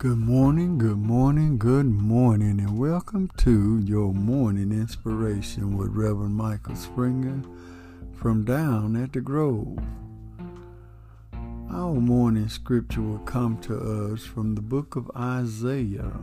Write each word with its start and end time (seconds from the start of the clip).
Good 0.00 0.16
morning, 0.16 0.78
good 0.78 0.96
morning, 0.96 1.58
good 1.58 1.84
morning, 1.84 2.58
and 2.58 2.78
welcome 2.78 3.30
to 3.36 3.80
your 3.80 4.14
morning 4.14 4.72
inspiration 4.72 5.76
with 5.76 5.90
Reverend 5.90 6.36
Michael 6.36 6.74
Springer 6.74 7.42
from 8.14 8.46
down 8.46 8.96
at 8.96 9.12
the 9.12 9.20
Grove. 9.20 9.78
Our 11.70 12.00
morning 12.00 12.48
scripture 12.48 13.02
will 13.02 13.18
come 13.18 13.58
to 13.58 13.76
us 13.76 14.24
from 14.24 14.54
the 14.54 14.62
book 14.62 14.96
of 14.96 15.10
Isaiah 15.14 16.18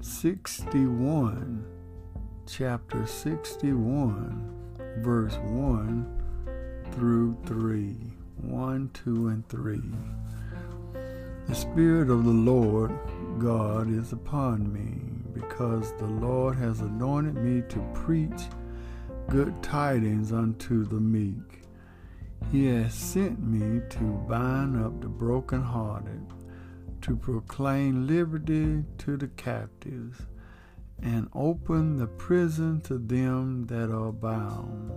61, 0.00 1.64
chapter 2.48 3.06
61, 3.06 4.50
verse 4.98 5.36
1 5.36 6.90
through 6.90 7.36
3. 7.46 7.94
1, 8.42 8.90
2, 8.92 9.28
and 9.28 9.48
3. 9.48 9.80
The 11.46 11.54
Spirit 11.54 12.10
of 12.10 12.24
the 12.24 12.30
Lord 12.30 12.90
God 13.38 13.88
is 13.88 14.12
upon 14.12 14.72
me, 14.72 15.00
because 15.32 15.92
the 15.92 16.06
Lord 16.06 16.56
has 16.56 16.80
anointed 16.80 17.36
me 17.36 17.62
to 17.68 17.78
preach 17.94 18.48
good 19.28 19.62
tidings 19.62 20.32
unto 20.32 20.84
the 20.84 20.98
meek. 20.98 21.62
He 22.50 22.66
has 22.66 22.92
sent 22.94 23.40
me 23.40 23.80
to 23.90 24.24
bind 24.28 24.84
up 24.84 25.00
the 25.00 25.08
brokenhearted, 25.08 26.26
to 27.02 27.16
proclaim 27.16 28.08
liberty 28.08 28.82
to 28.98 29.16
the 29.16 29.28
captives, 29.28 30.22
and 31.00 31.28
open 31.32 31.96
the 31.96 32.08
prison 32.08 32.80
to 32.82 32.98
them 32.98 33.66
that 33.66 33.92
are 33.92 34.10
bound, 34.10 34.90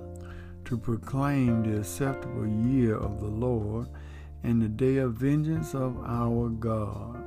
to 0.65 0.79
proclaim 0.79 1.61
the 1.61 1.81
acceptable 1.81 2.47
year 2.47 2.95
of 2.95 3.19
the 3.19 3.27
Lord 3.27 3.87
and 4.43 4.61
the 4.61 4.69
day 4.69 4.97
of 4.97 5.13
vengeance 5.13 5.73
of 5.73 5.97
our 6.05 6.49
God, 6.49 7.23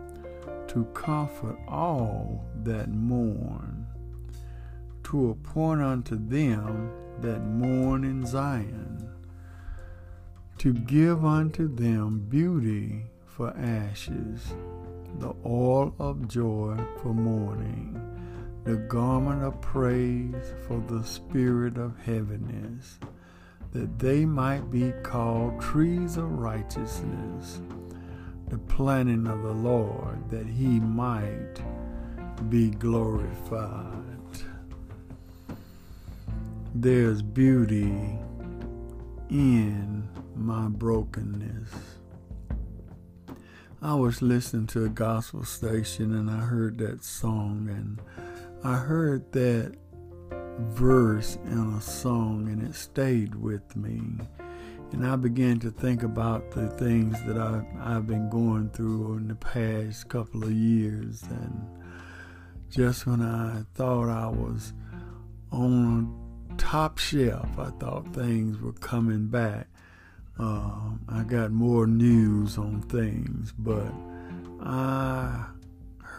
to 0.69 0.85
comfort 0.95 1.59
all 1.69 2.45
that 2.63 2.89
mourn, 2.91 3.87
to 5.05 5.31
appoint 5.31 5.83
unto 5.83 6.17
them 6.17 6.91
that 7.21 7.45
mourn 7.45 8.05
in 8.05 8.25
Zion, 8.25 9.09
to 10.59 10.73
give 10.73 11.25
unto 11.25 11.69
them 11.69 12.27
beauty 12.29 13.05
for 13.27 13.55
ashes, 13.57 14.55
the 15.19 15.35
oil 15.45 15.95
of 15.99 16.29
joy 16.29 16.77
for 17.03 17.13
mourning, 17.13 17.99
the 18.65 18.77
garment 18.77 19.43
of 19.43 19.61
praise 19.61 20.55
for 20.67 20.81
the 20.89 21.05
spirit 21.05 21.77
of 21.77 21.99
heaviness 21.99 22.99
that 23.73 23.98
they 23.98 24.25
might 24.25 24.70
be 24.70 24.92
called 25.03 25.61
trees 25.61 26.17
of 26.17 26.31
righteousness, 26.31 27.61
the 28.48 28.59
planting 28.59 29.27
of 29.27 29.42
the 29.42 29.53
Lord, 29.53 30.29
that 30.31 30.47
he 30.47 30.79
might 30.79 31.56
be 32.48 32.70
glorified. 32.70 33.97
There's 36.75 37.23
beauty 37.23 38.19
in 39.31 40.09
my 40.36 40.69
brokenness. 40.69 41.70
I 43.81 43.95
was 43.95 44.23
listening 44.23 44.69
to 44.69 44.84
a 44.84 44.89
gospel 44.89 45.45
station 45.45 46.14
and 46.14 46.31
I 46.31 46.41
heard 46.41 46.79
that 46.79 47.03
song, 47.05 47.69
and 47.69 48.01
I 48.62 48.77
heard 48.77 49.33
that 49.33 49.77
verse 50.71 51.39
in 51.47 51.75
a 51.75 51.81
song 51.81 52.49
and 52.49 52.63
it 52.63 52.75
stayed 52.75 53.35
with 53.35 53.77
me. 53.77 54.01
And 54.93 55.07
I 55.07 55.17
began 55.17 55.59
to 55.61 55.71
think 55.71 56.03
about 56.03 56.51
the 56.51 56.69
things 56.69 57.23
that 57.25 57.39
I, 57.39 57.65
I've 57.81 58.07
been 58.07 58.29
going 58.29 58.71
through 58.71 59.17
in 59.17 59.29
the 59.29 59.35
past 59.35 60.09
couple 60.09 60.45
of 60.45 60.53
years. 60.53 61.23
And 61.31 61.67
just 62.69 63.07
when 63.07 63.23
I 63.23 63.63
thought 63.75 64.11
I 64.11 64.29
was 64.29 64.75
on 65.51 66.55
top 66.59 66.98
shelf, 66.98 67.48
I 67.59 67.70
thought 67.70 68.15
things 68.15 68.61
were 68.61 68.75
coming 68.75 69.29
back. 69.29 69.69
Uh, 70.39 70.91
I 71.09 71.25
got 71.25 71.53
more 71.53 71.86
news 71.86 72.59
on 72.59 72.83
things, 72.83 73.53
but 73.59 73.92
I 74.61 75.47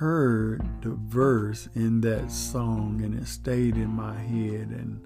heard 0.04 0.62
the 0.82 0.90
verse 0.90 1.70
in 1.76 2.02
that 2.02 2.30
song 2.30 3.00
and 3.06 3.18
it 3.18 3.26
stayed 3.26 3.78
in 3.78 3.88
my 3.88 4.14
head 4.14 4.68
and 4.68 5.02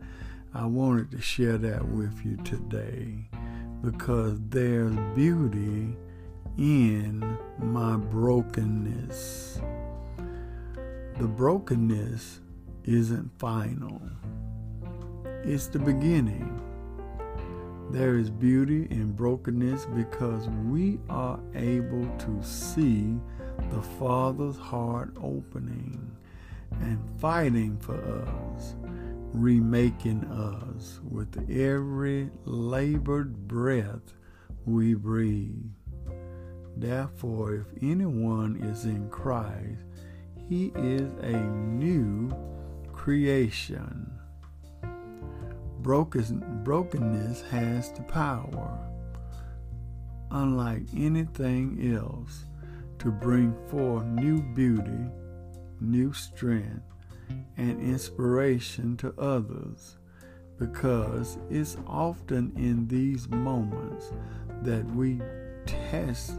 I 0.55 0.65
wanted 0.65 1.11
to 1.11 1.21
share 1.21 1.59
that 1.59 1.87
with 1.87 2.25
you 2.25 2.35
today 2.37 3.29
because 3.83 4.39
there's 4.49 4.95
beauty 5.13 5.95
in 6.57 7.37
my 7.59 7.95
brokenness. 7.95 9.61
The 11.19 11.27
brokenness 11.27 12.39
isn't 12.85 13.29
final. 13.37 14.01
It's 15.43 15.67
the 15.67 15.77
beginning. 15.77 16.59
There 17.89 18.17
is 18.17 18.29
beauty 18.29 18.85
in 18.89 19.13
brokenness 19.13 19.85
because 19.85 20.49
we 20.65 20.99
are 21.09 21.39
able 21.55 22.05
to 22.05 22.43
see 22.43 23.17
the 23.71 23.81
Father's 23.81 24.57
heart 24.57 25.15
opening 25.23 26.11
and 26.81 26.99
fighting 27.19 27.77
for 27.79 27.95
us, 27.95 28.75
remaking 29.31 30.25
us 30.25 30.99
with 31.09 31.49
every 31.49 32.29
labored 32.43 33.47
breath 33.47 34.13
we 34.65 34.93
breathe. 34.93 35.71
Therefore, 36.75 37.53
if 37.55 37.67
anyone 37.81 38.57
is 38.57 38.83
in 38.83 39.09
Christ, 39.09 39.85
he 40.49 40.73
is 40.75 41.13
a 41.21 41.37
new 41.41 42.31
creation. 42.91 44.16
Brokenness 45.87 47.41
has 47.49 47.91
the 47.93 48.01
power, 48.03 48.77
unlike 50.31 50.83
anything 50.93 51.95
else, 51.95 52.43
to 52.99 53.09
bring 53.09 53.55
forth 53.69 54.03
new 54.05 54.41
beauty, 54.41 55.05
new 55.79 56.11
strength, 56.11 56.83
and 57.55 57.79
inspiration 57.79 58.97
to 58.97 59.13
others 59.17 59.97
because 60.59 61.37
it's 61.49 61.77
often 61.87 62.51
in 62.57 62.87
these 62.87 63.29
moments 63.29 64.11
that 64.63 64.85
we 64.91 65.21
test 65.65 66.33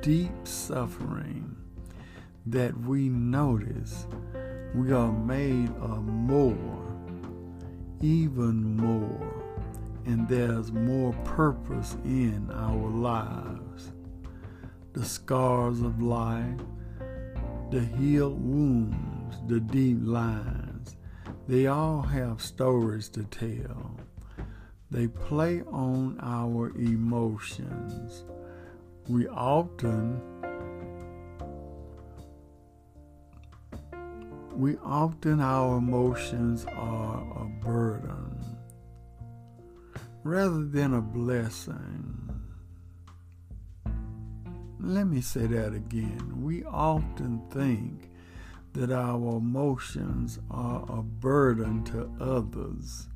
deep 0.00 0.30
suffering 0.44 1.56
that 2.44 2.78
we 2.82 3.08
notice 3.08 4.06
we 4.74 4.92
are 4.92 5.10
made 5.10 5.70
of 5.80 6.04
more, 6.04 6.85
even 8.00 8.76
more, 8.76 9.44
and 10.04 10.28
there's 10.28 10.72
more 10.72 11.12
purpose 11.24 11.96
in 12.04 12.50
our 12.52 12.90
lives 12.90 13.92
the 14.96 15.04
scars 15.04 15.82
of 15.82 16.00
life, 16.00 16.58
the 17.70 17.84
healed 17.98 18.40
wounds, 18.42 19.36
the 19.46 19.60
deep 19.60 19.98
lines. 20.00 20.96
They 21.46 21.66
all 21.66 22.00
have 22.00 22.40
stories 22.40 23.10
to 23.10 23.24
tell. 23.24 24.00
They 24.90 25.06
play 25.08 25.60
on 25.70 26.18
our 26.22 26.70
emotions. 26.76 28.24
We 29.08 29.28
often 29.28 30.22
we 34.56 34.76
often 34.78 35.38
our 35.40 35.76
emotions 35.76 36.64
are 36.74 37.20
a 37.36 37.44
burden 37.62 38.56
rather 40.24 40.64
than 40.64 40.94
a 40.94 41.00
blessing. 41.00 42.30
Let 44.80 45.08
me 45.08 45.20
say 45.20 45.46
that 45.46 45.74
again. 45.74 46.42
We 46.42 46.64
often 46.64 47.42
think 47.50 48.10
that 48.72 48.90
our 48.90 49.36
emotions 49.36 50.38
are 50.50 50.84
a 50.88 51.02
burden 51.02 51.84
to 51.84 52.10
others 52.18 53.08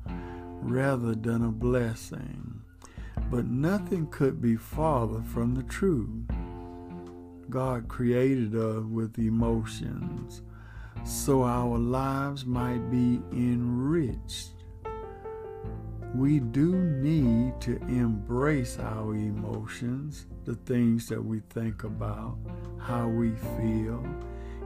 rather 0.61 1.15
than 1.15 1.43
a 1.43 1.51
blessing. 1.51 2.61
But 3.31 3.45
nothing 3.47 4.07
could 4.07 4.41
be 4.41 4.57
farther 4.57 5.23
from 5.23 5.55
the 5.55 5.63
truth. 5.63 6.29
God 7.49 7.87
created 7.87 8.55
us 8.55 8.83
with 8.83 9.17
emotions 9.17 10.43
so 11.03 11.43
our 11.43 11.77
lives 11.77 12.45
might 12.45 12.89
be 12.89 13.19
enriched 13.31 14.51
we 16.13 16.39
do 16.39 16.75
need 16.75 17.61
to 17.61 17.77
embrace 17.83 18.77
our 18.79 19.15
emotions, 19.15 20.25
the 20.43 20.55
things 20.55 21.07
that 21.07 21.23
we 21.23 21.39
think 21.49 21.85
about, 21.85 22.37
how 22.77 23.07
we 23.07 23.31
feel, 23.31 24.05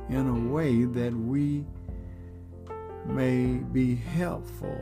in 0.10 0.28
a 0.28 0.52
way 0.52 0.86
that 0.86 1.14
we 1.14 1.64
may 3.06 3.58
be 3.72 3.96
helpful 3.96 4.80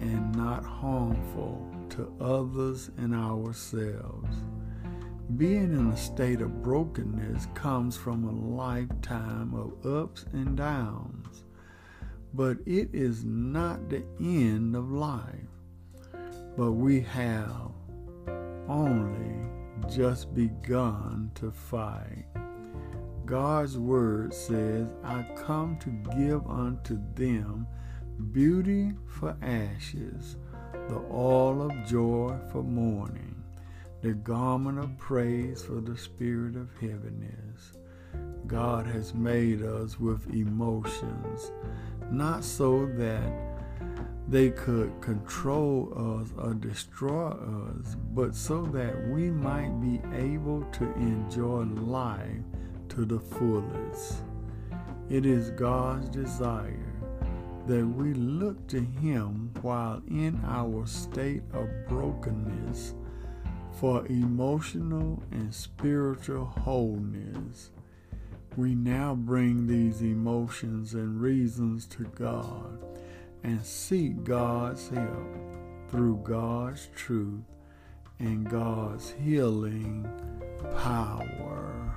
and 0.00 0.34
not 0.34 0.64
harmful 0.64 1.68
to 1.90 2.10
others 2.18 2.90
and 2.96 3.14
ourselves. 3.14 4.36
Being 5.36 5.72
in 5.72 5.90
a 5.90 5.96
state 5.96 6.40
of 6.40 6.62
brokenness 6.62 7.46
comes 7.54 7.96
from 7.96 8.24
a 8.24 8.32
lifetime 8.32 9.54
of 9.54 9.86
ups 9.86 10.24
and 10.32 10.56
downs, 10.56 11.44
but 12.34 12.58
it 12.66 12.88
is 12.92 13.24
not 13.24 13.88
the 13.88 14.02
end 14.18 14.74
of 14.74 14.90
life. 14.90 15.24
But 16.56 16.72
we 16.72 17.00
have 17.02 17.70
only 18.68 19.48
just 19.88 20.34
begun 20.34 21.30
to 21.36 21.50
fight. 21.50 22.26
God's 23.24 23.78
word 23.78 24.34
says, 24.34 24.92
I 25.04 25.24
come 25.36 25.78
to 25.78 25.90
give 26.16 26.44
unto 26.48 26.98
them 27.14 27.66
beauty 28.32 28.92
for 29.06 29.36
ashes, 29.42 30.36
the 30.88 31.02
oil 31.12 31.70
of 31.70 31.86
joy 31.86 32.36
for 32.50 32.64
mourning 32.64 33.39
the 34.02 34.14
garment 34.14 34.78
of 34.78 34.96
praise 34.96 35.62
for 35.62 35.80
the 35.80 35.96
spirit 35.96 36.56
of 36.56 36.70
heaviness. 36.80 37.78
God 38.46 38.86
has 38.86 39.12
made 39.12 39.62
us 39.62 40.00
with 40.00 40.32
emotions, 40.34 41.52
not 42.10 42.42
so 42.42 42.86
that 42.96 43.30
they 44.26 44.50
could 44.50 44.98
control 45.00 45.92
us 46.22 46.32
or 46.38 46.54
destroy 46.54 47.28
us, 47.28 47.96
but 48.14 48.34
so 48.34 48.62
that 48.66 49.08
we 49.08 49.30
might 49.30 49.80
be 49.80 50.00
able 50.16 50.62
to 50.72 50.84
enjoy 50.94 51.64
life 51.64 52.42
to 52.88 53.04
the 53.04 53.20
fullest. 53.20 54.22
It 55.10 55.26
is 55.26 55.50
God's 55.50 56.08
desire 56.08 56.86
that 57.66 57.86
we 57.86 58.14
look 58.14 58.66
to 58.68 58.80
Him 58.80 59.50
while 59.60 60.00
in 60.08 60.40
our 60.44 60.86
state 60.86 61.42
of 61.52 61.68
brokenness 61.88 62.94
for 63.80 64.06
emotional 64.08 65.22
and 65.30 65.54
spiritual 65.54 66.44
wholeness. 66.44 67.70
We 68.54 68.74
now 68.74 69.14
bring 69.14 69.66
these 69.66 70.02
emotions 70.02 70.92
and 70.92 71.18
reasons 71.18 71.86
to 71.86 72.04
God 72.04 72.78
and 73.42 73.64
seek 73.64 74.22
God's 74.22 74.86
help 74.90 75.34
through 75.88 76.20
God's 76.24 76.90
truth 76.94 77.40
and 78.18 78.50
God's 78.50 79.12
healing 79.12 80.06
power. 80.76 81.94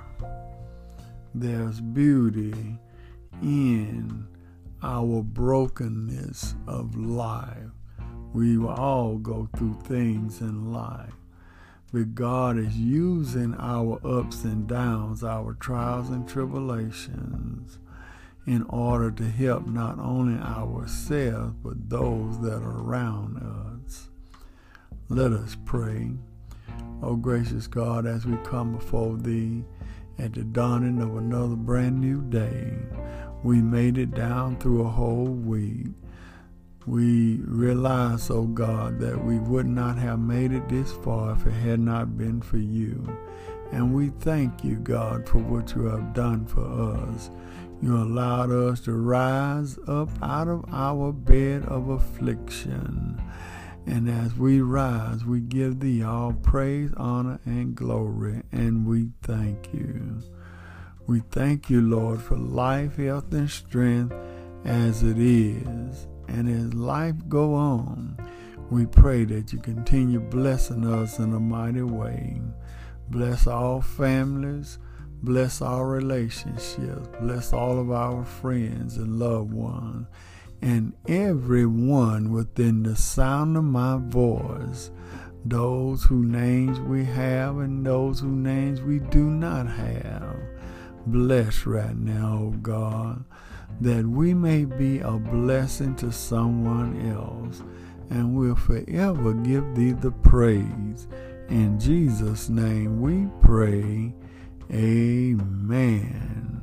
There's 1.34 1.82
beauty 1.82 2.78
in 3.42 4.26
our 4.82 5.22
brokenness 5.22 6.54
of 6.66 6.96
life. 6.96 7.72
We 8.32 8.56
all 8.56 9.18
go 9.18 9.50
through 9.54 9.76
things 9.84 10.40
in 10.40 10.72
life. 10.72 11.12
God 12.02 12.58
is 12.58 12.76
using 12.76 13.54
our 13.58 14.00
ups 14.04 14.42
and 14.42 14.66
downs, 14.66 15.22
our 15.22 15.54
trials 15.54 16.08
and 16.08 16.28
tribulations, 16.28 17.78
in 18.46 18.64
order 18.64 19.12
to 19.12 19.30
help 19.30 19.68
not 19.68 20.00
only 20.00 20.40
ourselves, 20.42 21.54
but 21.62 21.88
those 21.88 22.40
that 22.40 22.62
are 22.62 22.82
around 22.82 23.36
us. 23.86 24.08
Let 25.08 25.32
us 25.32 25.56
pray. 25.64 26.10
Oh, 27.00 27.14
gracious 27.14 27.68
God, 27.68 28.06
as 28.06 28.26
we 28.26 28.36
come 28.38 28.72
before 28.74 29.16
Thee 29.16 29.62
at 30.18 30.32
the 30.32 30.42
dawning 30.42 31.00
of 31.00 31.16
another 31.16 31.54
brand 31.56 32.00
new 32.00 32.22
day, 32.22 32.72
we 33.44 33.60
made 33.62 33.98
it 33.98 34.14
down 34.14 34.56
through 34.56 34.82
a 34.82 34.90
whole 34.90 35.26
week. 35.26 35.88
We 36.86 37.36
realize, 37.46 38.30
oh 38.30 38.44
God, 38.44 38.98
that 39.00 39.24
we 39.24 39.38
would 39.38 39.66
not 39.66 39.96
have 39.96 40.18
made 40.18 40.52
it 40.52 40.68
this 40.68 40.92
far 40.92 41.32
if 41.32 41.46
it 41.46 41.52
had 41.52 41.80
not 41.80 42.18
been 42.18 42.42
for 42.42 42.58
you. 42.58 43.08
And 43.72 43.94
we 43.94 44.10
thank 44.20 44.62
you, 44.62 44.76
God, 44.76 45.26
for 45.26 45.38
what 45.38 45.74
you 45.74 45.86
have 45.86 46.12
done 46.12 46.44
for 46.44 46.60
us. 46.62 47.30
You 47.80 47.96
allowed 47.96 48.50
us 48.50 48.80
to 48.82 48.92
rise 48.92 49.78
up 49.88 50.10
out 50.22 50.46
of 50.46 50.64
our 50.70 51.10
bed 51.10 51.64
of 51.64 51.88
affliction. 51.88 53.20
And 53.86 54.08
as 54.08 54.34
we 54.34 54.60
rise, 54.60 55.24
we 55.24 55.40
give 55.40 55.80
thee 55.80 56.02
all 56.02 56.34
praise, 56.34 56.90
honor, 56.98 57.40
and 57.46 57.74
glory, 57.74 58.42
and 58.52 58.86
we 58.86 59.08
thank 59.22 59.72
you. 59.72 60.22
We 61.06 61.20
thank 61.30 61.70
you, 61.70 61.80
Lord, 61.80 62.20
for 62.20 62.36
life, 62.36 62.96
health, 62.96 63.32
and 63.32 63.50
strength 63.50 64.14
as 64.64 65.02
it 65.02 65.18
is 65.18 66.06
and 66.28 66.48
as 66.48 66.74
life 66.74 67.16
go 67.28 67.54
on, 67.54 68.16
we 68.70 68.86
pray 68.86 69.24
that 69.24 69.52
you 69.52 69.58
continue 69.58 70.20
blessing 70.20 70.86
us 70.86 71.18
in 71.18 71.32
a 71.32 71.40
mighty 71.40 71.82
way. 71.82 72.40
Bless 73.10 73.46
all 73.46 73.80
families, 73.80 74.78
bless 75.22 75.60
our 75.60 75.86
relationships, 75.86 77.08
bless 77.20 77.52
all 77.52 77.78
of 77.78 77.90
our 77.90 78.24
friends 78.24 78.96
and 78.96 79.18
loved 79.18 79.52
ones, 79.52 80.06
and 80.62 80.94
everyone 81.06 82.32
within 82.32 82.82
the 82.82 82.96
sound 82.96 83.56
of 83.56 83.64
my 83.64 83.98
voice, 83.98 84.90
those 85.44 86.04
whose 86.04 86.26
names 86.26 86.80
we 86.80 87.04
have 87.04 87.58
and 87.58 87.84
those 87.84 88.20
whose 88.20 88.30
names 88.30 88.80
we 88.80 88.98
do 88.98 89.24
not 89.24 89.66
have. 89.66 90.36
Bless 91.06 91.66
right 91.66 91.96
now, 91.96 92.38
O 92.44 92.50
God 92.62 93.24
that 93.80 94.06
we 94.06 94.34
may 94.34 94.64
be 94.64 95.00
a 95.00 95.12
blessing 95.12 95.94
to 95.96 96.12
someone 96.12 97.10
else 97.10 97.62
and 98.10 98.36
will 98.36 98.56
forever 98.56 99.32
give 99.34 99.74
thee 99.74 99.92
the 99.92 100.10
praise. 100.10 101.08
In 101.48 101.78
Jesus' 101.78 102.48
name 102.48 103.00
we 103.00 103.28
pray. 103.42 104.14
Amen. 104.72 106.54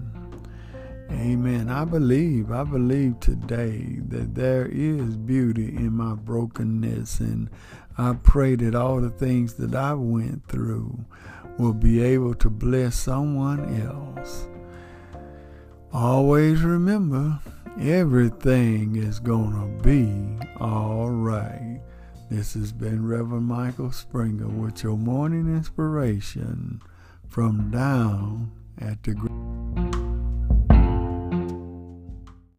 Amen. 1.11 1.69
I 1.69 1.85
believe, 1.85 2.51
I 2.51 2.63
believe 2.63 3.19
today 3.19 3.99
that 4.07 4.33
there 4.33 4.65
is 4.65 5.17
beauty 5.17 5.67
in 5.67 5.93
my 5.93 6.15
brokenness, 6.15 7.19
and 7.19 7.49
I 7.97 8.13
pray 8.23 8.55
that 8.55 8.75
all 8.75 9.01
the 9.01 9.09
things 9.09 9.55
that 9.55 9.75
I 9.75 9.93
went 9.93 10.47
through 10.47 11.05
will 11.57 11.73
be 11.73 12.01
able 12.01 12.33
to 12.35 12.49
bless 12.49 12.95
someone 12.95 13.81
else. 13.81 14.47
Always 15.93 16.61
remember, 16.61 17.37
everything 17.77 18.95
is 18.95 19.19
going 19.19 19.51
to 19.51 19.83
be 19.83 20.47
all 20.57 21.09
right. 21.09 21.81
This 22.29 22.53
has 22.53 22.71
been 22.71 23.05
Reverend 23.05 23.45
Michael 23.45 23.91
Springer 23.91 24.47
with 24.47 24.83
your 24.83 24.95
morning 24.95 25.53
inspiration 25.53 26.81
from 27.27 27.71
down 27.71 28.51
at 28.77 29.03
the 29.03 29.15